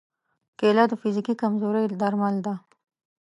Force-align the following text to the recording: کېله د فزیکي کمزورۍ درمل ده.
کېله 0.59 0.83
د 0.89 0.93
فزیکي 1.01 1.33
کمزورۍ 1.41 1.83
درمل 2.01 2.35
ده. 2.45 2.53